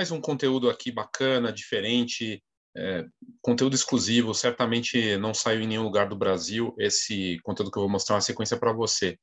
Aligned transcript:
mais 0.00 0.10
um 0.10 0.18
conteúdo 0.18 0.70
aqui 0.70 0.90
bacana, 0.90 1.52
diferente, 1.52 2.42
é, 2.74 3.04
conteúdo 3.42 3.74
exclusivo, 3.74 4.32
certamente 4.32 5.18
não 5.18 5.34
saiu 5.34 5.60
em 5.60 5.66
nenhum 5.66 5.82
lugar 5.82 6.08
do 6.08 6.16
Brasil 6.16 6.74
esse 6.78 7.38
conteúdo 7.42 7.70
que 7.70 7.76
eu 7.76 7.82
vou 7.82 7.90
mostrar 7.90 8.14
uma 8.14 8.22
sequência 8.22 8.56
para 8.56 8.72
você. 8.72 9.18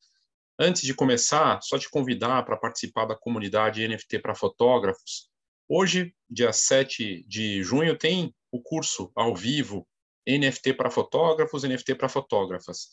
Antes 0.60 0.84
de 0.84 0.94
começar, 0.94 1.60
só 1.64 1.80
te 1.80 1.90
convidar 1.90 2.46
para 2.46 2.56
participar 2.56 3.06
da 3.06 3.16
comunidade 3.16 3.88
NFT 3.88 4.20
para 4.20 4.36
fotógrafos. 4.36 5.32
Hoje, 5.68 6.14
dia 6.30 6.54
7 6.54 7.26
de 7.28 7.64
junho, 7.64 7.98
tem 7.98 8.32
o 8.52 8.62
curso 8.62 9.12
ao 9.16 9.36
vivo 9.36 9.84
NFT 10.28 10.76
para 10.76 10.92
fotógrafos, 10.92 11.64
NFT 11.64 11.96
para 11.96 12.08
fotógrafas. 12.08 12.90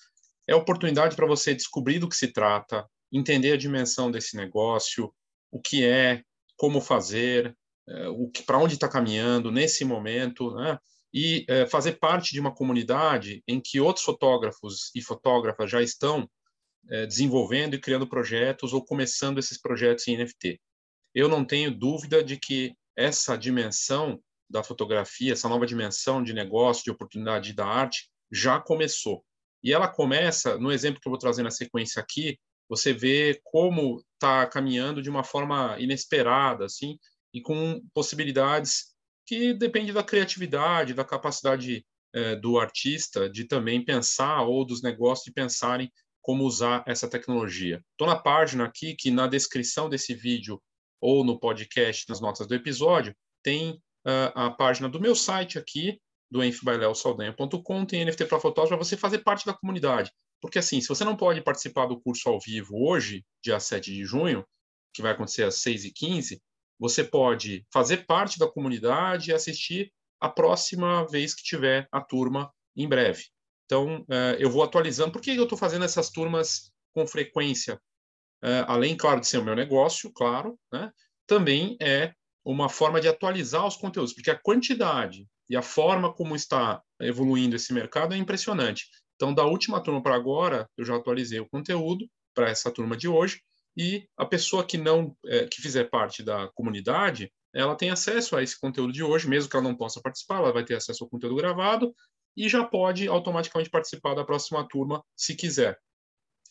É 0.48 0.54
oportunidade 0.54 1.14
para 1.14 1.26
você 1.26 1.54
descobrir 1.54 1.98
do 1.98 2.08
que 2.08 2.16
se 2.16 2.28
trata, 2.28 2.88
entender 3.12 3.52
a 3.52 3.58
dimensão 3.58 4.10
desse 4.10 4.38
negócio, 4.38 5.12
o 5.50 5.60
que 5.60 5.84
é, 5.84 6.22
como 6.56 6.80
fazer, 6.80 7.54
o 8.16 8.30
que 8.30 8.42
para 8.42 8.58
onde 8.58 8.74
está 8.74 8.88
caminhando 8.88 9.52
nesse 9.52 9.84
momento, 9.84 10.54
né? 10.54 10.78
e 11.14 11.44
é, 11.48 11.64
fazer 11.64 11.92
parte 11.92 12.32
de 12.32 12.40
uma 12.40 12.52
comunidade 12.52 13.40
em 13.46 13.60
que 13.60 13.80
outros 13.80 14.04
fotógrafos 14.04 14.90
e 14.96 15.00
fotógrafas 15.00 15.70
já 15.70 15.80
estão 15.80 16.28
é, 16.90 17.06
desenvolvendo 17.06 17.74
e 17.74 17.80
criando 17.80 18.08
projetos 18.08 18.72
ou 18.72 18.84
começando 18.84 19.38
esses 19.38 19.56
projetos 19.56 20.08
em 20.08 20.16
NFT. 20.16 20.60
Eu 21.14 21.28
não 21.28 21.44
tenho 21.44 21.70
dúvida 21.70 22.22
de 22.22 22.36
que 22.36 22.74
essa 22.96 23.38
dimensão 23.38 24.20
da 24.50 24.64
fotografia, 24.64 25.32
essa 25.32 25.48
nova 25.48 25.64
dimensão 25.64 26.22
de 26.22 26.34
negócio, 26.34 26.82
de 26.82 26.90
oportunidade 26.90 27.52
da 27.52 27.64
arte, 27.64 28.10
já 28.30 28.60
começou. 28.60 29.24
E 29.62 29.72
ela 29.72 29.86
começa, 29.86 30.58
no 30.58 30.72
exemplo 30.72 31.00
que 31.00 31.06
eu 31.06 31.12
vou 31.12 31.18
trazer 31.18 31.44
na 31.44 31.50
sequência 31.50 32.02
aqui, 32.02 32.38
você 32.68 32.92
vê 32.92 33.40
como 33.44 34.02
está 34.14 34.46
caminhando 34.46 35.00
de 35.00 35.08
uma 35.08 35.22
forma 35.22 35.76
inesperada, 35.78 36.64
assim, 36.64 36.98
e 37.34 37.40
com 37.40 37.82
possibilidades 37.92 38.94
que 39.26 39.52
depende 39.52 39.92
da 39.92 40.04
criatividade, 40.04 40.94
da 40.94 41.04
capacidade 41.04 41.84
é, 42.14 42.36
do 42.36 42.58
artista 42.60 43.28
de 43.28 43.44
também 43.44 43.84
pensar 43.84 44.42
ou 44.42 44.64
dos 44.64 44.80
negócios 44.80 45.24
de 45.24 45.32
pensarem 45.32 45.92
como 46.22 46.44
usar 46.44 46.84
essa 46.86 47.08
tecnologia. 47.08 47.84
Estou 47.90 48.06
na 48.06 48.16
página 48.16 48.64
aqui 48.64 48.94
que 48.94 49.10
na 49.10 49.26
descrição 49.26 49.88
desse 49.88 50.14
vídeo 50.14 50.62
ou 51.00 51.24
no 51.24 51.38
podcast, 51.38 52.08
nas 52.08 52.20
notas 52.20 52.46
do 52.46 52.54
episódio, 52.54 53.14
tem 53.42 53.72
uh, 53.72 54.32
a 54.34 54.50
página 54.50 54.88
do 54.88 55.00
meu 55.00 55.14
site 55.14 55.58
aqui, 55.58 56.00
do 56.30 56.42
enfbaileosaldanha.com, 56.42 57.84
tem 57.84 58.04
NFT 58.04 58.24
para 58.26 58.40
fotógrafo, 58.40 58.76
para 58.76 58.84
você 58.84 58.96
fazer 58.96 59.18
parte 59.18 59.44
da 59.44 59.52
comunidade. 59.52 60.10
Porque 60.40 60.58
assim, 60.58 60.80
se 60.80 60.88
você 60.88 61.04
não 61.04 61.16
pode 61.16 61.42
participar 61.42 61.86
do 61.86 62.00
curso 62.00 62.28
ao 62.28 62.40
vivo 62.40 62.74
hoje, 62.88 63.24
dia 63.42 63.60
7 63.60 63.92
de 63.92 64.04
junho, 64.04 64.46
que 64.94 65.02
vai 65.02 65.12
acontecer 65.12 65.42
às 65.42 65.56
6h15, 65.56 66.40
você 66.84 67.02
pode 67.02 67.66
fazer 67.72 68.04
parte 68.04 68.38
da 68.38 68.46
comunidade 68.46 69.30
e 69.30 69.34
assistir 69.34 69.90
a 70.20 70.28
próxima 70.28 71.08
vez 71.08 71.34
que 71.34 71.42
tiver 71.42 71.88
a 71.90 71.98
turma 71.98 72.52
em 72.76 72.86
breve. 72.86 73.24
Então, 73.64 74.04
é, 74.06 74.36
eu 74.38 74.50
vou 74.50 74.62
atualizando. 74.62 75.10
Por 75.10 75.22
que 75.22 75.34
eu 75.34 75.44
estou 75.44 75.56
fazendo 75.56 75.86
essas 75.86 76.10
turmas 76.10 76.70
com 76.92 77.06
frequência? 77.06 77.80
É, 78.42 78.66
além, 78.68 78.94
claro, 78.94 79.18
de 79.18 79.26
ser 79.26 79.38
o 79.38 79.44
meu 79.44 79.56
negócio, 79.56 80.12
claro, 80.12 80.58
né? 80.70 80.92
também 81.26 81.74
é 81.80 82.12
uma 82.44 82.68
forma 82.68 83.00
de 83.00 83.08
atualizar 83.08 83.66
os 83.66 83.78
conteúdos, 83.78 84.12
porque 84.12 84.30
a 84.30 84.38
quantidade 84.38 85.26
e 85.48 85.56
a 85.56 85.62
forma 85.62 86.12
como 86.12 86.36
está 86.36 86.82
evoluindo 87.00 87.56
esse 87.56 87.72
mercado 87.72 88.12
é 88.12 88.18
impressionante. 88.18 88.90
Então, 89.16 89.32
da 89.32 89.46
última 89.46 89.82
turma 89.82 90.02
para 90.02 90.14
agora, 90.14 90.68
eu 90.76 90.84
já 90.84 90.96
atualizei 90.96 91.40
o 91.40 91.48
conteúdo 91.48 92.06
para 92.34 92.50
essa 92.50 92.70
turma 92.70 92.94
de 92.94 93.08
hoje, 93.08 93.40
e 93.76 94.06
a 94.16 94.24
pessoa 94.24 94.64
que 94.64 94.78
não 94.78 95.16
é, 95.26 95.46
que 95.46 95.60
fizer 95.60 95.84
parte 95.84 96.22
da 96.22 96.48
comunidade 96.54 97.32
ela 97.54 97.76
tem 97.76 97.90
acesso 97.90 98.36
a 98.36 98.42
esse 98.42 98.58
conteúdo 98.58 98.92
de 98.92 99.02
hoje, 99.02 99.28
mesmo 99.28 99.48
que 99.48 99.56
ela 99.56 99.64
não 99.64 99.76
possa 99.76 100.00
participar, 100.02 100.38
ela 100.38 100.52
vai 100.52 100.64
ter 100.64 100.74
acesso 100.74 101.04
ao 101.04 101.10
conteúdo 101.10 101.36
gravado 101.36 101.94
e 102.36 102.48
já 102.48 102.64
pode 102.64 103.06
automaticamente 103.06 103.70
participar 103.70 104.14
da 104.14 104.24
próxima 104.24 104.66
turma, 104.68 105.02
se 105.16 105.36
quiser. 105.36 105.78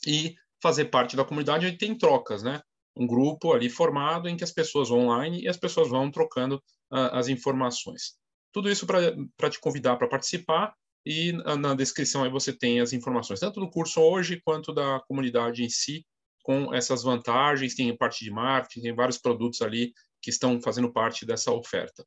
E 0.08 0.34
fazer 0.62 0.86
parte 0.86 1.18
da 1.18 1.26
comunidade 1.26 1.68
onde 1.68 1.78
tem 1.78 1.98
trocas, 1.98 2.42
né? 2.42 2.62
Um 2.96 3.06
grupo 3.06 3.52
ali 3.52 3.70
formado 3.70 4.30
em 4.30 4.38
que 4.38 4.46
as 4.46 4.52
pessoas 4.52 4.88
vão 4.88 5.08
online 5.08 5.42
e 5.42 5.48
as 5.50 5.58
pessoas 5.58 5.90
vão 5.90 6.10
trocando 6.10 6.56
uh, 6.56 7.12
as 7.12 7.28
informações. 7.28 8.14
Tudo 8.54 8.70
isso 8.70 8.88
para 8.88 9.50
te 9.50 9.60
convidar 9.60 9.98
para 9.98 10.08
participar 10.08 10.74
e 11.06 11.34
na 11.34 11.74
descrição 11.74 12.24
aí 12.24 12.30
você 12.30 12.54
tem 12.58 12.80
as 12.80 12.94
informações, 12.94 13.40
tanto 13.40 13.60
do 13.60 13.70
curso 13.70 14.00
hoje 14.00 14.40
quanto 14.46 14.72
da 14.72 15.02
comunidade 15.02 15.64
em 15.64 15.70
si, 15.70 16.06
com 16.44 16.74
essas 16.74 17.02
vantagens, 17.02 17.74
tem 17.74 17.96
parte 17.96 18.24
de 18.24 18.30
marketing, 18.30 18.82
tem 18.82 18.94
vários 18.94 19.18
produtos 19.18 19.62
ali 19.62 19.94
que 20.22 20.30
estão 20.30 20.62
fazendo 20.62 20.92
parte 20.92 21.26
dessa 21.26 21.52
oferta. 21.52 22.06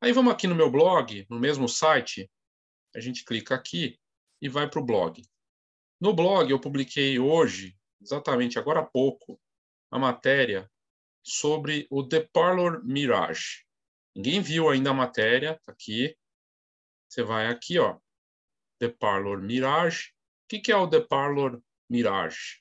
Aí 0.00 0.12
vamos 0.12 0.32
aqui 0.32 0.46
no 0.46 0.54
meu 0.54 0.70
blog, 0.70 1.26
no 1.28 1.40
mesmo 1.40 1.68
site, 1.68 2.30
a 2.94 3.00
gente 3.00 3.24
clica 3.24 3.54
aqui 3.54 3.98
e 4.40 4.48
vai 4.48 4.68
para 4.68 4.80
o 4.80 4.84
blog. 4.84 5.22
No 6.00 6.14
blog 6.14 6.50
eu 6.50 6.60
publiquei 6.60 7.18
hoje, 7.18 7.76
exatamente 8.00 8.58
agora 8.58 8.80
há 8.80 8.86
pouco, 8.86 9.40
a 9.90 9.98
matéria 9.98 10.70
sobre 11.22 11.86
o 11.90 12.06
The 12.06 12.28
Parlor 12.32 12.84
Mirage. 12.84 13.64
Ninguém 14.14 14.40
viu 14.40 14.68
ainda 14.68 14.90
a 14.90 14.94
matéria, 14.94 15.60
tá 15.64 15.72
aqui. 15.72 16.16
Você 17.08 17.22
vai 17.22 17.46
aqui, 17.46 17.78
ó, 17.78 17.98
The 18.78 18.88
Parlor 18.88 19.42
Mirage. 19.42 20.08
O 20.44 20.48
que, 20.48 20.60
que 20.60 20.72
é 20.72 20.76
o 20.76 20.88
The 20.88 21.00
Parlor 21.00 21.60
Mirage? 21.88 22.59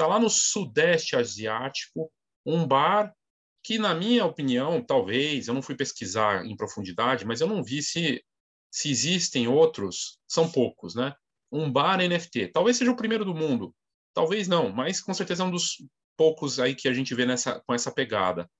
Está 0.00 0.08
lá 0.08 0.18
no 0.18 0.30
Sudeste 0.30 1.14
Asiático, 1.14 2.10
um 2.46 2.66
bar 2.66 3.14
que, 3.62 3.78
na 3.78 3.94
minha 3.94 4.24
opinião, 4.24 4.82
talvez, 4.82 5.46
eu 5.46 5.52
não 5.52 5.60
fui 5.60 5.76
pesquisar 5.76 6.46
em 6.46 6.56
profundidade, 6.56 7.26
mas 7.26 7.42
eu 7.42 7.46
não 7.46 7.62
vi 7.62 7.82
se, 7.82 8.24
se 8.72 8.90
existem 8.90 9.46
outros, 9.46 10.18
são 10.26 10.50
poucos, 10.50 10.94
né? 10.94 11.14
Um 11.52 11.70
bar 11.70 11.98
NFT. 11.98 12.48
Talvez 12.48 12.78
seja 12.78 12.90
o 12.90 12.96
primeiro 12.96 13.26
do 13.26 13.34
mundo, 13.34 13.74
talvez 14.14 14.48
não, 14.48 14.72
mas 14.72 15.02
com 15.02 15.12
certeza 15.12 15.42
é 15.42 15.46
um 15.46 15.50
dos 15.50 15.76
poucos 16.16 16.58
aí 16.58 16.74
que 16.74 16.88
a 16.88 16.94
gente 16.94 17.14
vê 17.14 17.26
nessa, 17.26 17.60
com 17.66 17.74
essa 17.74 17.92
pegada. 17.92 18.50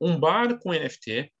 Um 0.00 0.16
bar 0.16 0.56
com 0.60 0.72
NFT, 0.72 1.32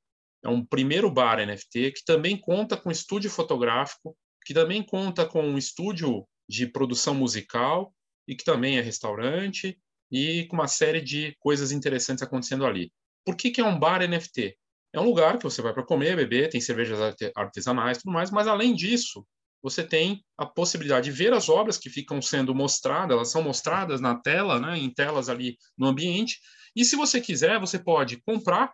é 0.44 0.48
um 0.48 0.66
primeiro 0.66 1.08
bar 1.08 1.38
NFT, 1.38 1.92
que 1.92 2.04
também 2.04 2.36
conta 2.36 2.76
com 2.76 2.90
estúdio 2.90 3.30
fotográfico, 3.30 4.18
que 4.44 4.52
também 4.52 4.82
conta 4.82 5.24
com 5.24 5.40
um 5.40 5.56
estúdio 5.56 6.26
de 6.48 6.66
produção 6.66 7.14
musical 7.14 7.94
e 8.26 8.34
que 8.34 8.44
também 8.44 8.78
é 8.78 8.80
restaurante 8.80 9.78
e 10.10 10.44
com 10.46 10.56
uma 10.56 10.68
série 10.68 11.00
de 11.00 11.36
coisas 11.40 11.72
interessantes 11.72 12.22
acontecendo 12.22 12.64
ali. 12.64 12.92
Por 13.24 13.36
que, 13.36 13.50
que 13.50 13.60
é 13.60 13.64
um 13.64 13.78
bar 13.78 14.06
NFT? 14.08 14.56
É 14.92 15.00
um 15.00 15.04
lugar 15.04 15.36
que 15.36 15.44
você 15.44 15.60
vai 15.60 15.74
para 15.74 15.84
comer, 15.84 16.16
beber, 16.16 16.48
tem 16.48 16.60
cervejas 16.60 16.98
artesanais 17.34 17.98
tudo 17.98 18.12
mais, 18.12 18.30
mas 18.30 18.46
além 18.46 18.74
disso, 18.74 19.26
você 19.62 19.82
tem 19.82 20.24
a 20.38 20.46
possibilidade 20.46 21.10
de 21.10 21.16
ver 21.16 21.32
as 21.32 21.48
obras 21.48 21.76
que 21.76 21.90
ficam 21.90 22.22
sendo 22.22 22.54
mostradas, 22.54 23.14
elas 23.14 23.30
são 23.30 23.42
mostradas 23.42 24.00
na 24.00 24.14
tela, 24.14 24.60
né, 24.60 24.78
em 24.78 24.92
telas 24.92 25.28
ali 25.28 25.58
no 25.76 25.86
ambiente, 25.86 26.38
e 26.74 26.84
se 26.84 26.94
você 26.94 27.20
quiser, 27.20 27.58
você 27.58 27.78
pode 27.78 28.22
comprar 28.22 28.72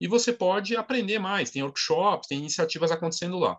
e 0.00 0.06
você 0.06 0.32
pode 0.32 0.76
aprender 0.76 1.18
mais, 1.18 1.50
tem 1.50 1.62
workshops, 1.62 2.28
tem 2.28 2.38
iniciativas 2.38 2.90
acontecendo 2.90 3.38
lá. 3.38 3.58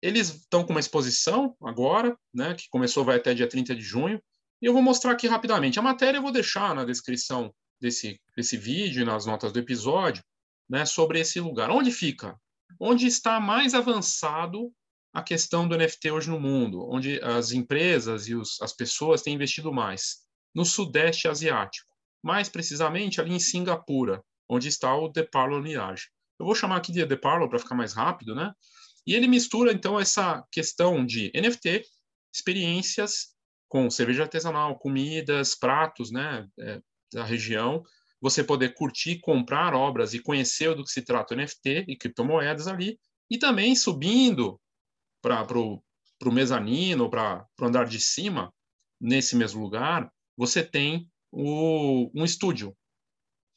Eles 0.00 0.30
estão 0.30 0.64
com 0.64 0.70
uma 0.70 0.80
exposição 0.80 1.56
agora, 1.62 2.16
né, 2.32 2.54
que 2.54 2.68
começou, 2.70 3.04
vai 3.04 3.16
até 3.16 3.34
dia 3.34 3.48
30 3.48 3.74
de 3.74 3.82
junho, 3.82 4.22
e 4.62 4.66
eu 4.66 4.72
vou 4.72 4.80
mostrar 4.80 5.10
aqui 5.10 5.26
rapidamente. 5.26 5.80
A 5.80 5.82
matéria 5.82 6.18
eu 6.18 6.22
vou 6.22 6.30
deixar 6.30 6.72
na 6.72 6.84
descrição 6.84 7.52
desse, 7.80 8.20
desse 8.36 8.56
vídeo, 8.56 9.04
nas 9.04 9.26
notas 9.26 9.52
do 9.52 9.58
episódio, 9.58 10.22
né, 10.70 10.86
sobre 10.86 11.18
esse 11.18 11.40
lugar. 11.40 11.68
Onde 11.68 11.90
fica? 11.90 12.38
Onde 12.78 13.08
está 13.08 13.40
mais 13.40 13.74
avançado 13.74 14.72
a 15.12 15.20
questão 15.20 15.66
do 15.66 15.76
NFT 15.76 16.12
hoje 16.12 16.30
no 16.30 16.38
mundo, 16.38 16.88
onde 16.88 17.20
as 17.22 17.50
empresas 17.50 18.28
e 18.28 18.36
os, 18.36 18.62
as 18.62 18.72
pessoas 18.72 19.20
têm 19.20 19.34
investido 19.34 19.72
mais? 19.72 20.20
No 20.54 20.64
Sudeste 20.64 21.26
Asiático, 21.26 21.90
mais 22.22 22.48
precisamente 22.48 23.20
ali 23.20 23.34
em 23.34 23.40
Singapura, 23.40 24.22
onde 24.48 24.68
está 24.68 24.96
o 24.96 25.10
The 25.10 25.24
Parlor 25.24 25.60
Mirage. 25.60 26.06
Eu 26.38 26.46
vou 26.46 26.54
chamar 26.54 26.76
aqui 26.76 26.92
de 26.92 27.04
The 27.04 27.16
Parlor 27.16 27.48
para 27.48 27.58
ficar 27.58 27.74
mais 27.74 27.92
rápido, 27.92 28.34
né? 28.34 28.52
E 29.04 29.14
ele 29.14 29.26
mistura 29.26 29.72
então 29.72 29.98
essa 29.98 30.44
questão 30.52 31.04
de 31.04 31.32
NFT, 31.34 31.84
experiências 32.32 33.32
com 33.72 33.88
cerveja 33.88 34.24
artesanal, 34.24 34.78
comidas, 34.78 35.54
pratos, 35.54 36.10
né, 36.10 36.46
é, 36.60 36.78
da 37.10 37.24
região, 37.24 37.82
você 38.20 38.44
poder 38.44 38.74
curtir, 38.74 39.18
comprar 39.20 39.72
obras 39.72 40.12
e 40.12 40.18
conhecer 40.18 40.74
do 40.74 40.84
que 40.84 40.90
se 40.90 41.00
trata 41.00 41.32
o 41.32 41.36
NFT 41.38 41.86
e 41.88 41.96
criptomoedas 41.96 42.68
ali, 42.68 43.00
e 43.30 43.38
também 43.38 43.74
subindo 43.74 44.60
para 45.22 45.58
o 45.58 45.82
mezanino, 46.30 47.08
para 47.08 47.46
o 47.58 47.64
andar 47.64 47.86
de 47.86 47.98
cima, 47.98 48.52
nesse 49.00 49.34
mesmo 49.36 49.62
lugar, 49.62 50.12
você 50.36 50.62
tem 50.62 51.10
o, 51.30 52.10
um 52.14 52.26
estúdio, 52.26 52.76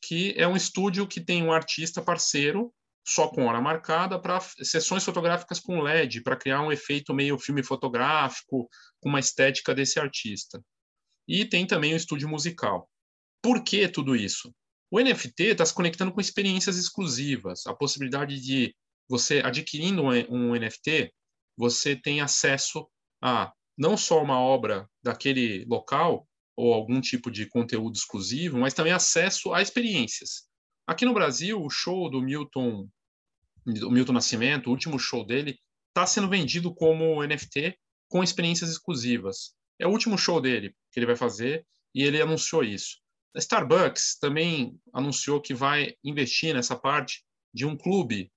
que 0.02 0.34
é 0.38 0.48
um 0.48 0.56
estúdio 0.56 1.06
que 1.06 1.20
tem 1.20 1.44
um 1.44 1.52
artista 1.52 2.02
parceiro 2.02 2.74
só 3.06 3.28
com 3.28 3.46
hora 3.46 3.62
marcada 3.62 4.20
para 4.20 4.40
sessões 4.40 5.04
fotográficas 5.04 5.60
com 5.60 5.82
LED, 5.82 6.22
para 6.22 6.36
criar 6.36 6.62
um 6.62 6.72
efeito 6.72 7.14
meio 7.14 7.38
filme 7.38 7.64
fotográfico, 7.64 8.68
com 9.00 9.10
uma 9.10 9.20
estética 9.20 9.76
desse 9.76 10.00
artista. 10.00 10.64
E 11.28 11.46
tem 11.46 11.68
também 11.68 11.94
o 11.94 11.98
estúdio 11.98 12.28
musical. 12.28 12.90
Por 13.42 13.64
que 13.64 13.88
tudo 13.88 14.16
isso? 14.16 14.54
O 14.90 15.00
NFT 15.00 15.44
está 15.44 15.66
se 15.66 15.74
conectando 15.74 16.12
com 16.12 16.22
experiências 16.22 16.78
exclusivas, 16.78 17.66
a 17.68 17.74
possibilidade 17.74 18.40
de 18.40 18.76
você 19.08 19.42
adquirindo 19.44 20.04
um 20.04 20.56
NFT, 20.56 21.14
você 21.56 21.96
tem 21.96 22.22
acesso 22.22 22.88
a 23.22 23.54
não 23.78 23.98
só 23.98 24.22
uma 24.22 24.40
obra 24.40 24.90
daquele 25.04 25.66
local 25.66 26.28
ou 26.56 26.74
algum 26.74 27.02
tipo 27.02 27.30
de 27.30 27.46
conteúdo 27.46 27.96
exclusivo, 27.96 28.58
mas 28.58 28.74
também 28.74 28.94
acesso 28.94 29.54
a 29.54 29.62
experiências. 29.62 30.48
Aqui 30.88 31.06
no 31.06 31.14
Brasil, 31.14 31.62
o 31.62 31.70
show 31.70 32.10
do 32.10 32.22
Milton, 32.22 32.88
do 33.66 33.92
Milton 33.92 34.14
Nascimento, 34.14 34.68
o 34.68 34.72
último 34.72 35.00
show 35.00 35.26
dele, 35.26 35.58
está 35.90 36.06
sendo 36.06 36.30
vendido 36.30 36.74
como 36.74 37.26
NFT 37.26 37.78
com 38.08 38.24
experiências 38.24 38.70
exclusivas. 38.70 39.56
É 39.80 39.88
o 39.88 39.92
último 39.92 40.18
show 40.18 40.40
dele 40.40 40.76
que 40.92 41.00
ele 41.00 41.06
vai 41.06 41.16
fazer 41.16 41.66
e 41.94 42.04
ele 42.04 42.22
anunciou 42.22 42.64
isso. 42.64 42.98
A 43.36 43.40
Starbucks 43.40 44.18
também 44.20 44.80
anunciou 44.94 45.42
que 45.42 45.54
vai 45.54 45.94
investir 46.04 46.54
nessa 46.54 46.76
parte 46.76 47.24
de 47.54 47.66
um 47.66 47.76
clube 47.76 48.32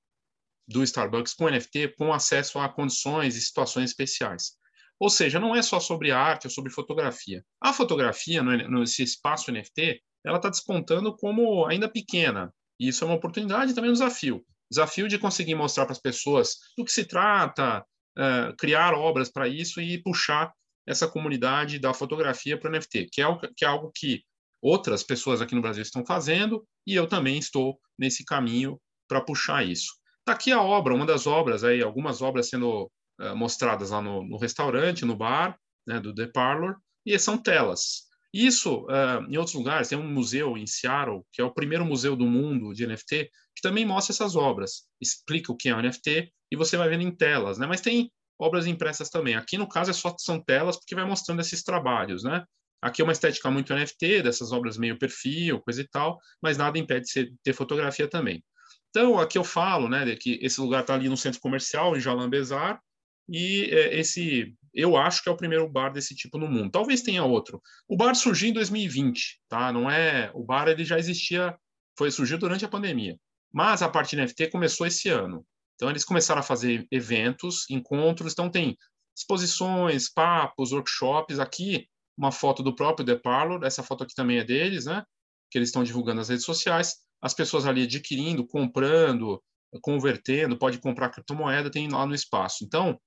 do 0.66 0.82
Starbucks 0.82 1.34
com 1.34 1.48
NFT, 1.48 1.94
com 1.96 2.12
acesso 2.12 2.58
a 2.58 2.68
condições 2.68 3.36
e 3.36 3.40
situações 3.40 3.90
especiais. 3.90 4.52
Ou 5.00 5.08
seja, 5.08 5.38
não 5.38 5.54
é 5.54 5.62
só 5.62 5.78
sobre 5.78 6.10
arte 6.10 6.46
ou 6.46 6.50
sobre 6.50 6.72
fotografia. 6.72 7.44
A 7.60 7.72
fotografia, 7.72 8.42
nesse 8.42 9.02
espaço 9.02 9.52
NFT, 9.52 10.02
ela 10.24 10.36
está 10.36 10.48
despontando 10.48 11.16
como 11.16 11.64
ainda 11.66 11.88
pequena. 11.88 12.52
E 12.78 12.88
isso 12.88 13.04
é 13.04 13.06
uma 13.06 13.16
oportunidade 13.16 13.72
e 13.72 13.74
também 13.74 13.90
um 13.90 13.94
desafio. 13.94 14.44
Desafio 14.70 15.08
de 15.08 15.18
conseguir 15.18 15.54
mostrar 15.54 15.84
para 15.84 15.92
as 15.92 16.00
pessoas 16.00 16.56
do 16.76 16.84
que 16.84 16.92
se 16.92 17.04
trata, 17.04 17.84
uh, 18.18 18.56
criar 18.56 18.94
obras 18.94 19.30
para 19.30 19.48
isso 19.48 19.80
e 19.80 20.02
puxar 20.02 20.52
essa 20.86 21.06
comunidade 21.06 21.78
da 21.78 21.92
fotografia 21.92 22.58
para 22.58 22.70
o 22.70 22.72
NFT, 22.72 23.08
que 23.12 23.20
é, 23.20 23.24
algo, 23.24 23.40
que 23.54 23.64
é 23.64 23.68
algo 23.68 23.92
que 23.94 24.22
outras 24.62 25.02
pessoas 25.02 25.40
aqui 25.40 25.54
no 25.54 25.62
Brasil 25.62 25.82
estão 25.82 26.04
fazendo 26.04 26.66
e 26.86 26.94
eu 26.94 27.06
também 27.06 27.38
estou 27.38 27.78
nesse 27.98 28.24
caminho 28.24 28.80
para 29.06 29.20
puxar 29.20 29.64
isso. 29.64 29.92
Está 30.20 30.32
aqui 30.32 30.52
a 30.52 30.62
obra, 30.62 30.94
uma 30.94 31.06
das 31.06 31.26
obras, 31.26 31.64
aí, 31.64 31.82
algumas 31.82 32.20
obras 32.20 32.48
sendo 32.48 32.90
uh, 33.20 33.36
mostradas 33.36 33.90
lá 33.90 34.02
no, 34.02 34.24
no, 34.24 34.36
restaurante, 34.36 35.04
no 35.04 35.16
bar, 35.16 35.58
né, 35.86 36.00
do 36.00 36.14
The 36.14 36.26
Parlor, 36.26 36.76
e 37.04 37.18
são 37.18 37.38
telas. 37.38 38.07
Isso, 38.32 38.84
uh, 38.86 39.24
em 39.28 39.36
outros 39.36 39.54
lugares, 39.54 39.88
tem 39.88 39.98
um 39.98 40.06
museu 40.06 40.56
em 40.56 40.66
Seattle, 40.66 41.24
que 41.32 41.40
é 41.40 41.44
o 41.44 41.52
primeiro 41.52 41.84
museu 41.84 42.14
do 42.14 42.26
mundo 42.26 42.74
de 42.74 42.86
NFT, 42.86 43.30
que 43.56 43.62
também 43.62 43.86
mostra 43.86 44.12
essas 44.12 44.36
obras, 44.36 44.86
explica 45.00 45.50
o 45.50 45.56
que 45.56 45.68
é 45.68 45.74
um 45.74 45.80
NFT, 45.80 46.30
e 46.50 46.56
você 46.56 46.76
vai 46.76 46.88
vendo 46.88 47.02
em 47.02 47.14
telas, 47.14 47.58
né? 47.58 47.66
Mas 47.66 47.80
tem 47.80 48.10
obras 48.38 48.66
impressas 48.66 49.08
também. 49.08 49.34
Aqui, 49.34 49.56
no 49.56 49.68
caso, 49.68 49.90
é 49.90 49.94
só 49.94 50.14
são 50.18 50.40
telas, 50.40 50.76
porque 50.76 50.94
vai 50.94 51.04
mostrando 51.04 51.40
esses 51.40 51.62
trabalhos, 51.62 52.22
né? 52.22 52.44
Aqui 52.80 53.02
é 53.02 53.04
uma 53.04 53.12
estética 53.12 53.50
muito 53.50 53.74
NFT, 53.74 54.22
dessas 54.22 54.52
obras 54.52 54.78
meio 54.78 54.98
perfil, 54.98 55.60
coisa 55.60 55.80
e 55.80 55.88
tal, 55.88 56.18
mas 56.40 56.56
nada 56.56 56.78
impede 56.78 57.06
de 57.06 57.34
ter 57.42 57.52
fotografia 57.52 58.08
também. 58.08 58.44
Então, 58.90 59.18
aqui 59.18 59.36
eu 59.36 59.44
falo, 59.44 59.88
né, 59.88 60.14
que 60.16 60.38
esse 60.40 60.60
lugar 60.60 60.82
está 60.82 60.94
ali 60.94 61.08
no 61.08 61.16
centro 61.16 61.40
comercial, 61.40 61.96
em 61.96 62.00
Jalan 62.00 62.30
Bezar, 62.30 62.80
e 63.28 63.68
é, 63.70 63.98
esse, 63.98 64.54
eu 64.72 64.96
acho 64.96 65.22
que 65.22 65.28
é 65.28 65.32
o 65.32 65.36
primeiro 65.36 65.68
bar 65.68 65.90
desse 65.90 66.14
tipo 66.14 66.38
no 66.38 66.48
mundo. 66.48 66.70
Talvez 66.70 67.02
tenha 67.02 67.24
outro. 67.24 67.60
O 67.86 67.96
bar 67.96 68.14
surgiu 68.14 68.48
em 68.48 68.52
2020, 68.52 69.40
tá? 69.48 69.72
Não 69.72 69.90
é, 69.90 70.30
o 70.34 70.42
bar 70.42 70.68
ele 70.68 70.84
já 70.84 70.98
existia, 70.98 71.56
foi 71.96 72.10
surgiu 72.10 72.38
durante 72.38 72.64
a 72.64 72.68
pandemia, 72.68 73.16
mas 73.52 73.82
a 73.82 73.88
parte 73.88 74.16
NFT 74.16 74.48
começou 74.48 74.86
esse 74.86 75.08
ano. 75.08 75.44
Então 75.74 75.90
eles 75.90 76.04
começaram 76.04 76.40
a 76.40 76.44
fazer 76.44 76.86
eventos, 76.90 77.68
encontros, 77.70 78.32
então 78.32 78.50
tem 78.50 78.76
exposições, 79.16 80.08
papos, 80.08 80.72
workshops. 80.72 81.38
Aqui 81.38 81.86
uma 82.16 82.32
foto 82.32 82.62
do 82.62 82.74
próprio 82.74 83.06
The 83.06 83.16
Parlor, 83.16 83.64
essa 83.64 83.82
foto 83.82 84.04
aqui 84.04 84.14
também 84.14 84.38
é 84.38 84.44
deles, 84.44 84.86
né? 84.86 85.04
Que 85.50 85.58
eles 85.58 85.68
estão 85.68 85.84
divulgando 85.84 86.16
nas 86.16 86.28
redes 86.28 86.44
sociais 86.44 86.96
as 87.20 87.34
pessoas 87.34 87.66
ali 87.66 87.82
adquirindo, 87.82 88.46
comprando, 88.46 89.42
convertendo, 89.82 90.58
pode 90.58 90.78
comprar 90.78 91.10
criptomoeda, 91.10 91.70
tem 91.70 91.88
lá 91.88 92.06
no 92.06 92.14
espaço. 92.14 92.64
Então, 92.64 92.98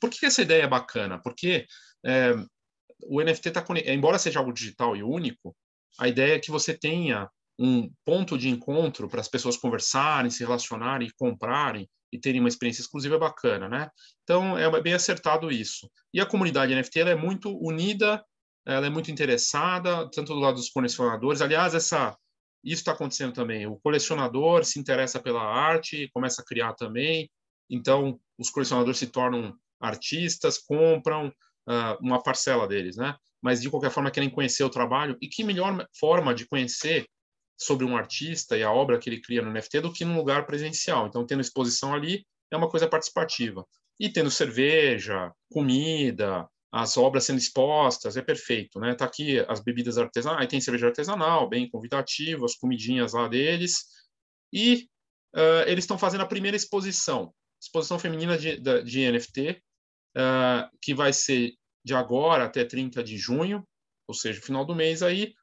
por 0.00 0.10
que 0.10 0.26
essa 0.26 0.42
ideia 0.42 0.62
é 0.62 0.68
bacana? 0.68 1.20
Porque 1.22 1.66
é, 2.04 2.32
o 3.04 3.22
NFT 3.22 3.48
está, 3.48 3.64
embora 3.86 4.18
seja 4.18 4.38
algo 4.38 4.52
digital 4.52 4.96
e 4.96 5.02
único, 5.02 5.54
a 5.98 6.08
ideia 6.08 6.36
é 6.36 6.38
que 6.38 6.50
você 6.50 6.74
tenha 6.74 7.28
um 7.58 7.92
ponto 8.04 8.38
de 8.38 8.48
encontro 8.48 9.08
para 9.08 9.20
as 9.20 9.28
pessoas 9.28 9.56
conversarem, 9.56 10.30
se 10.30 10.42
relacionarem, 10.42 11.10
comprarem 11.18 11.88
e 12.12 12.18
terem 12.18 12.40
uma 12.40 12.48
experiência 12.48 12.80
exclusiva 12.80 13.18
bacana, 13.18 13.68
né? 13.68 13.88
Então 14.22 14.58
é 14.58 14.80
bem 14.80 14.94
acertado 14.94 15.50
isso. 15.50 15.90
E 16.12 16.20
a 16.20 16.26
comunidade 16.26 16.74
NFT 16.74 17.00
ela 17.00 17.10
é 17.10 17.14
muito 17.14 17.54
unida, 17.60 18.24
ela 18.66 18.86
é 18.86 18.90
muito 18.90 19.10
interessada, 19.10 20.08
tanto 20.10 20.32
do 20.32 20.40
lado 20.40 20.56
dos 20.56 20.70
colecionadores. 20.70 21.42
Aliás, 21.42 21.74
essa 21.74 22.16
isso 22.64 22.80
está 22.80 22.92
acontecendo 22.92 23.32
também. 23.32 23.66
O 23.66 23.76
colecionador 23.76 24.64
se 24.64 24.78
interessa 24.78 25.20
pela 25.20 25.42
arte, 25.42 26.10
começa 26.12 26.42
a 26.42 26.44
criar 26.44 26.74
também. 26.74 27.30
Então, 27.68 28.20
os 28.38 28.50
colecionadores 28.50 28.98
se 28.98 29.06
tornam 29.06 29.56
artistas, 29.80 30.58
compram 30.58 31.28
uh, 31.28 31.96
uma 32.00 32.22
parcela 32.22 32.68
deles, 32.68 32.96
né? 32.96 33.16
Mas, 33.42 33.62
de 33.62 33.70
qualquer 33.70 33.90
forma, 33.90 34.10
querem 34.10 34.28
conhecer 34.28 34.62
o 34.64 34.70
trabalho. 34.70 35.16
E 35.20 35.28
que 35.28 35.42
melhor 35.42 35.86
forma 35.98 36.34
de 36.34 36.46
conhecer 36.46 37.06
sobre 37.56 37.84
um 37.84 37.96
artista 37.96 38.56
e 38.56 38.62
a 38.62 38.72
obra 38.72 38.98
que 38.98 39.08
ele 39.08 39.20
cria 39.20 39.42
no 39.42 39.52
NFT 39.52 39.80
do 39.80 39.92
que 39.92 40.04
num 40.04 40.16
lugar 40.16 40.46
presencial. 40.46 41.06
Então, 41.06 41.26
tendo 41.26 41.40
exposição 41.40 41.94
ali, 41.94 42.24
é 42.50 42.56
uma 42.56 42.68
coisa 42.68 42.86
participativa. 42.86 43.64
E 43.98 44.08
tendo 44.08 44.30
cerveja, 44.30 45.32
comida, 45.50 46.48
as 46.72 46.96
obras 46.96 47.24
sendo 47.24 47.38
expostas, 47.38 48.16
é 48.16 48.22
perfeito, 48.22 48.78
né? 48.78 48.94
Tá 48.94 49.04
aqui 49.04 49.40
as 49.48 49.60
bebidas 49.60 49.98
artesanais, 49.98 50.48
tem 50.48 50.60
cerveja 50.60 50.86
artesanal, 50.86 51.48
bem 51.48 51.68
convidativo, 51.68 52.44
as 52.44 52.54
comidinhas 52.54 53.12
lá 53.12 53.26
deles, 53.26 53.84
e 54.52 54.88
uh, 55.34 55.66
eles 55.66 55.84
estão 55.84 55.98
fazendo 55.98 56.22
a 56.22 56.26
primeira 56.26 56.56
exposição, 56.56 57.34
exposição 57.60 57.98
feminina 57.98 58.38
de, 58.38 58.58
de 58.58 59.10
NFT, 59.10 59.62
uh, 60.16 60.70
que 60.80 60.94
vai 60.94 61.12
ser 61.12 61.54
de 61.84 61.94
agora 61.94 62.44
até 62.44 62.64
30 62.64 63.02
de 63.02 63.16
junho, 63.16 63.66
ou 64.06 64.14
seja, 64.14 64.40
final 64.40 64.64
do 64.64 64.74
mês 64.74 65.02
aí, 65.02 65.34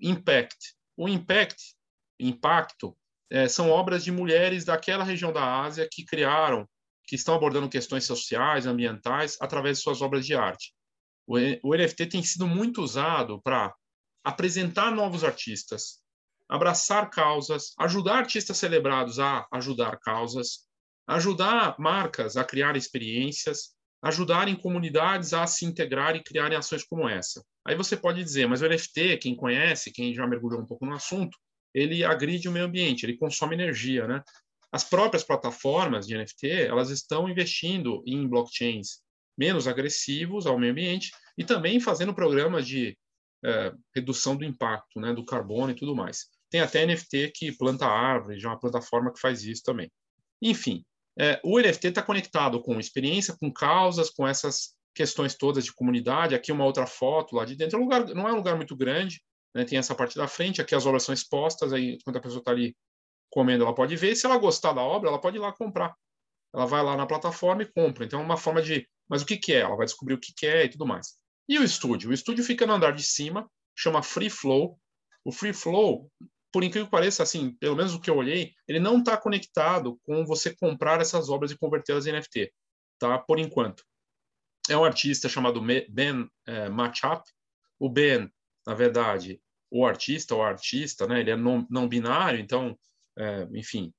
Impact. 0.00 0.74
O 0.96 1.08
Impact, 1.08 1.74
impacto, 2.18 2.96
é, 3.30 3.48
são 3.48 3.70
obras 3.70 4.04
de 4.04 4.12
mulheres 4.12 4.64
daquela 4.64 5.04
região 5.04 5.32
da 5.32 5.62
Ásia 5.62 5.88
que 5.90 6.04
criaram 6.04 6.68
que 7.06 7.16
estão 7.16 7.34
abordando 7.34 7.68
questões 7.68 8.04
sociais, 8.04 8.66
ambientais, 8.66 9.36
através 9.40 9.78
de 9.78 9.84
suas 9.84 10.02
obras 10.02 10.26
de 10.26 10.34
arte. 10.34 10.74
O, 11.26 11.36
o 11.62 11.74
NFT 11.74 12.06
tem 12.06 12.22
sido 12.22 12.46
muito 12.46 12.82
usado 12.82 13.40
para 13.42 13.74
apresentar 14.24 14.90
novos 14.90 15.24
artistas, 15.24 16.00
abraçar 16.48 17.10
causas, 17.10 17.72
ajudar 17.78 18.18
artistas 18.18 18.58
celebrados 18.58 19.18
a 19.18 19.46
ajudar 19.52 19.98
causas, 19.98 20.66
ajudar 21.06 21.76
marcas 21.78 22.36
a 22.36 22.44
criar 22.44 22.76
experiências, 22.76 23.74
ajudarem 24.02 24.56
comunidades 24.56 25.32
a 25.32 25.46
se 25.46 25.64
integrar 25.64 26.16
e 26.16 26.22
criarem 26.22 26.58
ações 26.58 26.84
como 26.84 27.08
essa. 27.08 27.44
Aí 27.64 27.76
você 27.76 27.96
pode 27.96 28.22
dizer, 28.22 28.46
mas 28.48 28.60
o 28.60 28.68
NFT, 28.68 29.18
quem 29.18 29.36
conhece, 29.36 29.92
quem 29.92 30.12
já 30.12 30.26
mergulhou 30.26 30.60
um 30.60 30.66
pouco 30.66 30.84
no 30.84 30.94
assunto, 30.94 31.38
ele 31.72 32.04
agride 32.04 32.48
o 32.48 32.52
meio 32.52 32.66
ambiente, 32.66 33.06
ele 33.06 33.16
consome 33.16 33.54
energia, 33.54 34.06
né? 34.06 34.22
As 34.72 34.84
próprias 34.84 35.22
plataformas 35.22 36.06
de 36.06 36.16
NFT, 36.16 36.48
elas 36.48 36.90
estão 36.90 37.28
investindo 37.28 38.02
em 38.06 38.26
blockchains 38.26 39.02
menos 39.38 39.68
agressivos 39.68 40.46
ao 40.46 40.58
meio 40.58 40.72
ambiente 40.72 41.10
e 41.38 41.44
também 41.44 41.78
fazendo 41.78 42.14
programas 42.14 42.66
de 42.66 42.96
é, 43.44 43.72
redução 43.94 44.36
do 44.36 44.44
impacto, 44.44 45.00
né, 45.00 45.12
do 45.12 45.24
carbono 45.24 45.72
e 45.72 45.74
tudo 45.74 45.94
mais. 45.94 46.26
Tem 46.50 46.60
até 46.60 46.86
NFT 46.86 47.32
que 47.34 47.52
planta 47.52 47.86
árvores, 47.86 48.42
já 48.42 48.48
é 48.48 48.52
uma 48.52 48.60
plataforma 48.60 49.12
que 49.12 49.20
faz 49.20 49.44
isso 49.44 49.62
também. 49.62 49.90
Enfim, 50.40 50.84
é, 51.18 51.40
o 51.44 51.58
NFT 51.58 51.88
está 51.88 52.02
conectado 52.02 52.62
com 52.62 52.78
experiência, 52.80 53.36
com 53.38 53.52
causas, 53.52 54.10
com 54.10 54.26
essas 54.26 54.74
questões 54.94 55.34
todas 55.34 55.64
de 55.64 55.72
comunidade. 55.72 56.34
Aqui 56.34 56.52
uma 56.52 56.64
outra 56.64 56.86
foto 56.86 57.36
lá 57.36 57.44
de 57.44 57.56
dentro. 57.56 57.76
É 57.76 57.80
um 57.80 57.84
lugar, 57.84 58.06
não 58.14 58.28
é 58.28 58.32
um 58.32 58.36
lugar 58.36 58.56
muito 58.56 58.76
grande, 58.76 59.22
né, 59.54 59.64
tem 59.64 59.78
essa 59.78 59.94
parte 59.94 60.16
da 60.16 60.26
frente, 60.26 60.60
aqui 60.60 60.74
as 60.74 60.86
obras 60.86 61.02
são 61.02 61.12
expostas, 61.12 61.72
aí 61.72 61.98
quando 62.04 62.16
a 62.16 62.20
pessoa 62.20 62.38
está 62.38 62.50
ali 62.50 62.74
comendo, 63.30 63.64
ela 63.64 63.74
pode 63.74 63.96
ver. 63.96 64.14
Se 64.14 64.26
ela 64.26 64.36
gostar 64.38 64.72
da 64.72 64.82
obra, 64.82 65.08
ela 65.08 65.20
pode 65.20 65.36
ir 65.36 65.40
lá 65.40 65.52
comprar. 65.52 65.94
Ela 66.54 66.66
vai 66.66 66.82
lá 66.82 66.96
na 66.96 67.06
plataforma 67.06 67.62
e 67.62 67.72
compra. 67.72 68.04
Então, 68.04 68.20
é 68.20 68.24
uma 68.24 68.36
forma 68.36 68.60
de. 68.60 68.86
Mas 69.08 69.22
o 69.22 69.26
que, 69.26 69.38
que 69.38 69.54
é? 69.54 69.60
Ela 69.60 69.76
vai 69.76 69.86
descobrir 69.86 70.14
o 70.14 70.20
que, 70.20 70.32
que 70.36 70.46
é 70.46 70.64
e 70.64 70.68
tudo 70.68 70.86
mais. 70.86 71.14
E 71.48 71.58
o 71.58 71.64
estúdio? 71.64 72.10
O 72.10 72.12
estúdio 72.12 72.44
fica 72.44 72.66
no 72.66 72.74
andar 72.74 72.92
de 72.92 73.02
cima, 73.02 73.50
chama 73.74 74.02
Free 74.02 74.30
Flow. 74.30 74.78
O 75.24 75.32
Free 75.32 75.52
Flow, 75.52 76.10
por 76.52 76.62
incrível 76.62 76.86
que 76.86 76.90
pareça, 76.90 77.22
assim, 77.22 77.52
pelo 77.56 77.76
menos 77.76 77.94
o 77.94 78.00
que 78.00 78.10
eu 78.10 78.16
olhei, 78.16 78.52
ele 78.68 78.78
não 78.78 78.98
está 78.98 79.16
conectado 79.16 79.98
com 80.04 80.24
você 80.24 80.54
comprar 80.54 81.00
essas 81.00 81.28
obras 81.28 81.50
e 81.50 81.58
convertê-las 81.58 82.06
em 82.06 82.12
NFT, 82.12 82.52
tá? 82.98 83.18
Por 83.18 83.38
enquanto. 83.38 83.82
É 84.68 84.76
um 84.76 84.84
artista 84.84 85.28
chamado 85.28 85.60
Ben 85.60 86.28
é, 86.46 86.68
Machap. 86.68 87.24
O 87.78 87.88
Ben, 87.88 88.30
na 88.66 88.74
verdade, 88.74 89.40
o 89.70 89.84
artista 89.84 90.34
ou 90.34 90.42
artista, 90.42 91.06
né? 91.06 91.20
Ele 91.20 91.30
é 91.30 91.36
não, 91.36 91.66
não 91.68 91.88
binário, 91.88 92.38
então 92.38 92.78
é, 93.18 93.48
enfim, 93.52 93.92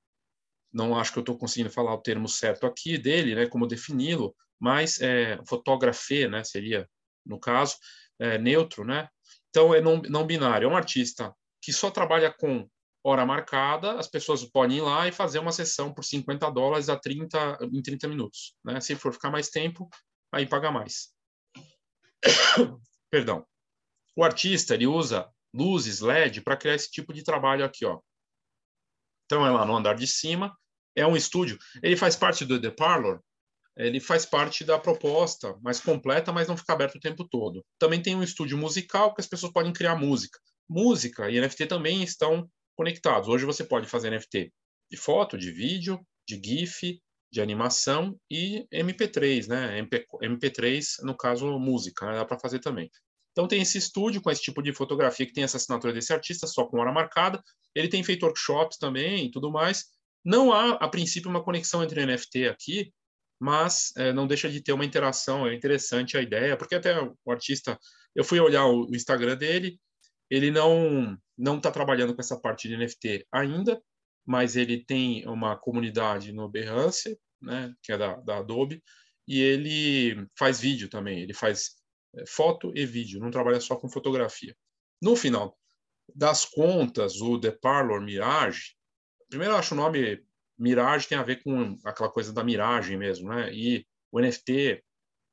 não 0.71 0.97
acho 0.97 1.11
que 1.11 1.19
eu 1.19 1.21
estou 1.21 1.37
conseguindo 1.37 1.69
falar 1.69 1.93
o 1.93 2.01
termo 2.01 2.27
certo 2.27 2.65
aqui 2.65 2.97
dele, 2.97 3.35
né, 3.35 3.47
como 3.47 3.67
defini-lo, 3.67 4.35
mas 4.59 4.99
é, 5.01 5.39
fotografê, 5.47 6.27
né, 6.27 6.43
seria, 6.43 6.89
no 7.25 7.39
caso, 7.39 7.75
é, 8.19 8.37
neutro, 8.37 8.83
né? 8.83 9.07
Então, 9.49 9.73
é 9.73 9.81
não, 9.81 10.01
não 10.09 10.25
binário, 10.25 10.67
é 10.67 10.71
um 10.71 10.75
artista 10.75 11.33
que 11.63 11.71
só 11.71 11.89
trabalha 11.89 12.29
com 12.31 12.69
hora 13.05 13.25
marcada, 13.25 13.97
as 13.97 14.07
pessoas 14.07 14.43
podem 14.43 14.79
ir 14.79 14.81
lá 14.81 15.07
e 15.07 15.13
fazer 15.13 15.39
uma 15.39 15.51
sessão 15.51 15.93
por 15.93 16.03
50 16.03 16.49
dólares 16.51 16.89
a 16.89 16.99
30, 16.99 17.57
em 17.71 17.81
30 17.81 18.07
minutos. 18.09 18.53
Né? 18.63 18.81
Se 18.81 18.95
for 18.95 19.13
ficar 19.13 19.31
mais 19.31 19.49
tempo, 19.49 19.89
aí 20.29 20.45
paga 20.45 20.69
mais. 20.71 21.13
Perdão. 23.09 23.45
O 24.15 24.23
artista 24.25 24.73
ele 24.73 24.85
usa 24.85 25.29
luzes 25.53 26.01
LED 26.01 26.41
para 26.41 26.57
criar 26.57 26.75
esse 26.75 26.91
tipo 26.91 27.13
de 27.13 27.23
trabalho 27.23 27.63
aqui, 27.63 27.85
ó. 27.85 27.99
Então 29.25 29.47
é 29.47 29.49
lá 29.49 29.65
no 29.65 29.75
andar 29.75 29.95
de 29.95 30.05
cima, 30.05 30.55
é 30.95 31.07
um 31.07 31.15
estúdio. 31.15 31.57
Ele 31.81 31.95
faz 31.95 32.15
parte 32.17 32.45
do 32.45 32.59
The 32.59 32.71
Parlor, 32.71 33.21
ele 33.77 34.01
faz 34.01 34.25
parte 34.25 34.65
da 34.65 34.77
proposta 34.77 35.57
mais 35.61 35.79
completa, 35.79 36.31
mas 36.33 36.47
não 36.47 36.57
fica 36.57 36.73
aberto 36.73 36.95
o 36.95 36.99
tempo 36.99 37.27
todo. 37.27 37.65
Também 37.79 38.01
tem 38.01 38.15
um 38.15 38.23
estúdio 38.23 38.57
musical 38.57 39.13
que 39.13 39.21
as 39.21 39.27
pessoas 39.27 39.53
podem 39.53 39.71
criar 39.71 39.95
música. 39.95 40.37
Música 40.69 41.29
e 41.29 41.39
NFT 41.39 41.67
também 41.67 42.03
estão 42.03 42.49
conectados. 42.75 43.27
Hoje 43.27 43.45
você 43.45 43.63
pode 43.63 43.87
fazer 43.87 44.11
NFT 44.11 44.51
de 44.89 44.97
foto, 44.97 45.37
de 45.37 45.51
vídeo, 45.51 45.99
de 46.27 46.39
GIF, 46.43 47.01
de 47.31 47.41
animação 47.41 48.15
e 48.29 48.67
MP3, 48.71 49.47
né? 49.47 49.79
MP, 49.79 50.05
MP3, 50.21 51.01
no 51.01 51.17
caso, 51.17 51.57
música, 51.59 52.05
né? 52.05 52.13
dá 52.13 52.25
para 52.25 52.39
fazer 52.39 52.59
também. 52.59 52.89
Então 53.31 53.47
tem 53.47 53.61
esse 53.61 53.77
estúdio 53.77 54.21
com 54.21 54.29
esse 54.29 54.41
tipo 54.41 54.61
de 54.61 54.71
fotografia 54.71 55.25
que 55.25 55.33
tem 55.33 55.43
essa 55.43 55.57
assinatura 55.57 55.91
desse 55.91 56.13
artista, 56.13 56.45
só 56.45 56.65
com 56.65 56.79
hora 56.79 56.91
marcada. 56.91 57.43
Ele 57.73 57.87
tem 57.87 58.03
feito 58.03 58.23
workshops 58.23 58.77
também 58.77 59.25
e 59.25 59.31
tudo 59.31 59.51
mais. 59.51 59.85
Não 60.23 60.53
há, 60.53 60.73
a 60.73 60.87
princípio, 60.87 61.29
uma 61.29 61.43
conexão 61.43 61.83
entre 61.83 62.05
NFT 62.05 62.47
aqui, 62.47 62.93
mas 63.39 63.91
é, 63.97 64.13
não 64.13 64.27
deixa 64.27 64.47
de 64.49 64.61
ter 64.61 64.71
uma 64.71 64.85
interação. 64.85 65.47
É 65.47 65.55
interessante 65.55 66.15
a 66.15 66.21
ideia, 66.21 66.55
porque 66.55 66.75
até 66.75 66.95
o 67.01 67.31
artista, 67.31 67.79
eu 68.15 68.23
fui 68.23 68.39
olhar 68.39 68.67
o, 68.67 68.85
o 68.85 68.95
Instagram 68.95 69.35
dele, 69.35 69.79
ele 70.33 70.49
não 70.49 71.15
não 71.37 71.57
está 71.57 71.71
trabalhando 71.71 72.13
com 72.15 72.21
essa 72.21 72.39
parte 72.39 72.67
de 72.67 72.77
NFT 72.77 73.27
ainda, 73.31 73.81
mas 74.25 74.55
ele 74.55 74.83
tem 74.83 75.27
uma 75.27 75.55
comunidade 75.57 76.31
no 76.31 76.49
Behance, 76.49 77.19
né, 77.41 77.73
que 77.81 77.91
é 77.91 77.97
da, 77.97 78.15
da 78.17 78.37
Adobe, 78.37 78.81
e 79.27 79.39
ele 79.41 80.27
faz 80.37 80.59
vídeo 80.59 80.89
também. 80.89 81.21
Ele 81.21 81.33
faz 81.33 81.71
é, 82.15 82.23
foto 82.27 82.71
e 82.75 82.85
vídeo, 82.85 83.19
não 83.19 83.31
trabalha 83.31 83.59
só 83.59 83.75
com 83.75 83.89
fotografia. 83.89 84.55
No 85.01 85.15
final 85.15 85.57
das 86.15 86.45
contas, 86.45 87.19
o 87.21 87.39
The 87.39 87.51
Parlor 87.51 88.01
Mirage, 88.01 88.75
primeiro 89.29 89.53
eu 89.53 89.57
acho 89.57 89.73
o 89.73 89.77
nome 89.77 90.23
Mirage 90.57 91.07
tem 91.07 91.17
a 91.17 91.23
ver 91.23 91.43
com 91.43 91.77
aquela 91.83 92.11
coisa 92.11 92.31
da 92.31 92.43
miragem 92.43 92.97
mesmo, 92.97 93.29
né? 93.29 93.51
E 93.53 93.85
o 94.11 94.19
NFT, 94.19 94.83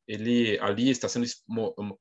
ele 0.08 0.58
ali 0.60 0.90
está 0.90 1.08
sendo, 1.08 1.26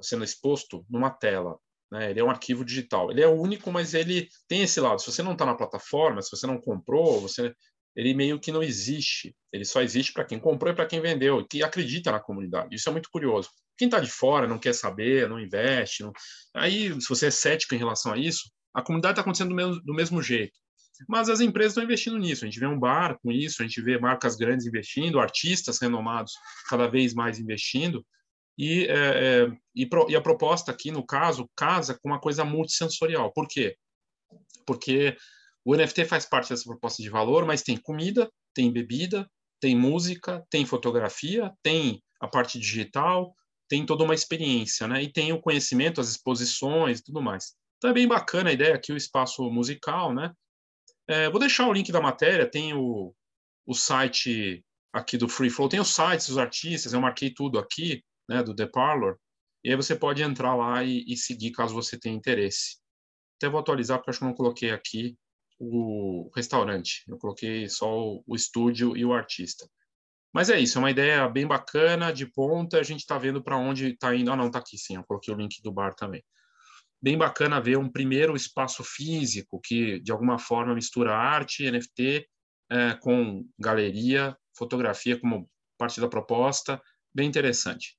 sendo 0.02 0.24
exposto 0.24 0.86
numa 0.90 1.10
tela, 1.10 1.60
né? 1.92 2.12
Ele 2.12 2.20
é 2.20 2.24
um 2.24 2.30
arquivo 2.30 2.64
digital. 2.64 3.12
Ele 3.12 3.22
é 3.22 3.28
único, 3.28 3.72
mas 3.72 3.94
ele 3.94 4.28
tem 4.48 4.62
esse 4.62 4.80
lado. 4.80 5.02
Se 5.02 5.12
você 5.12 5.24
não 5.24 5.34
está 5.34 5.46
na 5.46 5.56
plataforma, 5.56 6.22
se 6.22 6.30
você 6.32 6.46
não 6.46 6.60
comprou, 6.60 7.20
você 7.20 7.54
ele 7.96 8.14
meio 8.14 8.40
que 8.40 8.52
não 8.52 8.64
existe. 8.64 9.36
Ele 9.52 9.66
só 9.66 9.82
existe 9.82 10.14
para 10.14 10.24
quem 10.24 10.40
comprou 10.40 10.72
e 10.72 10.76
para 10.76 10.86
quem 10.86 11.02
vendeu, 11.02 11.46
que 11.46 11.64
acredita 11.64 12.12
na 12.12 12.20
comunidade. 12.20 12.74
Isso 12.76 12.88
é 12.88 12.92
muito 12.92 13.10
curioso. 13.12 13.50
Quem 13.78 13.88
está 13.88 14.00
de 14.00 14.10
fora, 14.10 14.48
não 14.48 14.60
quer 14.60 14.74
saber, 14.74 15.28
não 15.28 15.40
investe, 15.40 16.04
não... 16.04 16.14
aí 16.54 16.90
se 17.02 17.10
você 17.10 17.28
é 17.28 17.32
cético 17.32 17.76
em 17.76 17.78
relação 17.78 18.14
a 18.14 18.18
isso, 18.18 18.50
a 18.74 18.82
comunidade 18.82 19.14
está 19.14 19.22
acontecendo 19.22 19.50
do 19.50 19.56
mesmo, 19.56 19.82
do 19.82 19.94
mesmo 19.94 20.22
jeito. 20.22 20.54
Mas 21.08 21.30
as 21.30 21.40
empresas 21.40 21.72
estão 21.72 21.84
investindo 21.84 22.18
nisso. 22.18 22.44
A 22.44 22.48
gente 22.48 22.60
vê 22.60 22.68
um 22.68 22.80
bar 22.80 23.18
com 23.22 23.32
isso, 23.32 23.62
a 23.62 23.66
gente 23.66 23.82
vê 23.82 23.98
marcas 23.98 24.36
grandes 24.36 24.66
investindo, 24.66 25.20
artistas 25.20 25.80
renomados 25.80 26.34
cada 26.70 26.88
vez 26.88 27.14
mais 27.14 27.40
investindo. 27.40 28.06
E, 28.60 28.88
é, 28.88 28.92
é, 28.92 29.58
e, 29.74 29.86
pro, 29.86 30.06
e, 30.10 30.18
a 30.18 30.22
proposta 30.22 30.70
aqui, 30.70 30.92
no 30.92 31.06
caso, 31.06 31.50
casa 31.56 31.98
com 31.98 32.10
uma 32.10 32.20
coisa 32.20 32.44
multissensorial. 32.44 33.32
Por 33.32 33.48
quê? 33.48 33.78
Porque 34.66 35.16
o 35.64 35.74
NFT 35.74 36.04
faz 36.04 36.26
parte 36.26 36.50
dessa 36.50 36.66
proposta 36.66 37.02
de 37.02 37.10
valor, 37.10 37.46
mas 37.46 37.64
tem 37.64 37.78
comida, 37.78 38.30
tem 38.54 38.70
bebida, 38.70 39.26
tem 39.62 39.78
música, 39.78 40.46
tem 40.50 40.66
fotografia, 40.66 41.54
tem 41.64 42.04
a 42.20 42.28
parte 42.28 42.60
digital, 42.60 43.34
tem 43.70 43.86
toda 43.86 44.04
uma 44.04 44.14
experiência, 44.14 44.90
né? 44.90 45.04
E 45.04 45.10
tem 45.10 45.32
o 45.32 45.40
conhecimento, 45.40 46.02
as 46.02 46.10
exposições 46.10 47.00
e 47.00 47.04
tudo 47.04 47.22
mais. 47.22 47.54
Então 47.78 47.92
é 47.92 47.94
bem 47.94 48.10
bacana 48.10 48.50
a 48.50 48.54
ideia 48.54 48.76
aqui, 48.76 48.92
o 48.92 48.98
espaço 48.98 49.50
musical, 49.50 50.14
né? 50.14 50.34
É, 51.08 51.30
vou 51.30 51.40
deixar 51.40 51.66
o 51.66 51.72
link 51.72 51.94
da 51.94 52.02
matéria, 52.02 52.50
tem 52.50 52.74
o, 52.74 53.16
o 53.66 53.74
site 53.74 54.66
aqui 54.92 55.18
do 55.18 55.30
Free 55.30 55.50
Flow, 55.50 55.70
tem 55.70 55.80
os 55.80 55.96
sites 55.96 56.28
dos 56.28 56.38
artistas, 56.38 56.92
eu 56.92 57.00
marquei 57.00 57.34
tudo 57.34 57.58
aqui, 57.58 58.04
né, 58.30 58.44
do 58.44 58.56
The 58.56 58.68
Parlor, 58.68 59.18
e 59.64 59.72
aí 59.72 59.76
você 59.76 59.96
pode 59.96 60.22
entrar 60.22 60.56
lá 60.56 60.84
e, 60.84 61.04
e 61.08 61.18
seguir 61.18 61.52
caso 61.52 61.74
você 61.74 62.00
tenha 62.00 62.16
interesse. 62.16 62.78
Até 63.38 63.50
vou 63.50 63.60
atualizar, 63.60 63.98
porque 63.98 64.12
acho 64.12 64.20
que 64.20 64.26
não 64.26 64.34
coloquei 64.34 64.72
aqui 64.72 65.18
o 65.60 66.32
restaurante, 66.34 67.04
eu 67.08 67.18
coloquei 67.18 67.68
só 67.68 67.92
o, 67.92 68.24
o 68.26 68.36
estúdio 68.36 68.96
e 68.96 69.04
o 69.04 69.12
artista. 69.12 69.70
Mas 70.34 70.50
é 70.50 70.60
isso, 70.60 70.78
é 70.78 70.80
uma 70.80 70.92
ideia 70.92 71.28
bem 71.28 71.48
bacana, 71.48 72.14
de 72.14 72.26
ponta, 72.26 72.80
a 72.80 72.84
gente 72.84 73.00
está 73.00 73.18
vendo 73.18 73.44
para 73.44 73.58
onde 73.58 73.94
está 73.94 74.16
indo. 74.16 74.32
Ah, 74.32 74.36
não, 74.36 74.48
está 74.48 74.60
aqui 74.60 74.78
sim, 74.78 74.96
eu 74.96 75.04
coloquei 75.04 75.34
o 75.34 75.38
link 75.38 75.62
do 75.62 75.72
bar 75.72 75.94
também. 75.96 76.24
Bem 77.02 77.18
bacana 77.18 77.60
ver 77.60 77.78
um 77.78 77.90
primeiro 77.90 78.36
espaço 78.36 78.84
físico 78.84 79.60
que, 79.60 80.00
de 80.02 80.12
alguma 80.12 80.38
forma, 80.38 80.76
mistura 80.76 81.16
arte, 81.16 81.70
NFT, 81.70 82.28
é, 82.72 82.94
com 82.96 83.46
galeria, 83.58 84.38
fotografia 84.56 85.20
como 85.20 85.50
parte 85.78 86.00
da 86.00 86.08
proposta, 86.08 86.80
bem 87.14 87.28
interessante. 87.28 87.99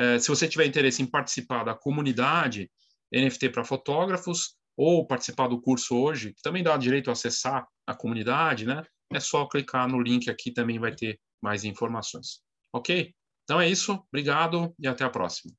É, 0.00 0.18
se 0.18 0.28
você 0.28 0.48
tiver 0.48 0.64
interesse 0.64 1.02
em 1.02 1.06
participar 1.06 1.62
da 1.62 1.74
comunidade 1.74 2.70
NFT 3.12 3.50
para 3.50 3.62
fotógrafos, 3.62 4.56
ou 4.74 5.06
participar 5.06 5.46
do 5.46 5.60
curso 5.60 5.94
hoje, 5.94 6.32
que 6.32 6.40
também 6.40 6.62
dá 6.62 6.74
direito 6.78 7.10
a 7.10 7.12
acessar 7.12 7.66
a 7.86 7.94
comunidade, 7.94 8.64
né? 8.64 8.82
É 9.12 9.20
só 9.20 9.44
clicar 9.44 9.86
no 9.86 10.00
link 10.00 10.30
aqui, 10.30 10.50
também 10.50 10.78
vai 10.78 10.94
ter 10.94 11.20
mais 11.42 11.64
informações. 11.64 12.40
Ok? 12.72 13.14
Então 13.44 13.60
é 13.60 13.68
isso, 13.68 14.02
obrigado 14.08 14.74
e 14.78 14.88
até 14.88 15.04
a 15.04 15.10
próxima. 15.10 15.52